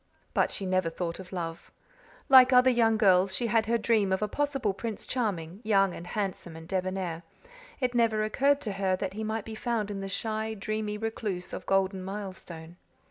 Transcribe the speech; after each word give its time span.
But 0.33 0.49
she 0.49 0.65
never 0.65 0.89
thought 0.89 1.19
of 1.19 1.31
love. 1.31 1.71
Like 2.27 2.51
other 2.51 2.71
girls 2.73 3.35
she 3.35 3.45
had 3.45 3.67
her 3.67 3.77
dreams 3.77 4.11
of 4.13 4.23
a 4.23 4.27
possible 4.27 4.73
Prince 4.73 5.05
Charming, 5.05 5.59
young 5.61 5.93
and 5.93 6.07
handsome 6.07 6.55
and 6.55 6.67
debonair. 6.67 7.21
It 7.79 7.93
never 7.93 8.23
occurred 8.23 8.61
to 8.61 8.71
her 8.71 8.95
that 8.95 9.13
he 9.13 9.23
might 9.23 9.45
be 9.45 9.53
found 9.53 9.91
in 9.91 10.01
the 10.01 10.09
shy, 10.09 10.55
dreamy 10.55 10.97
recluse 10.97 11.53
of 11.53 11.67
Golden 11.67 12.01
Milestone. 12.03 12.77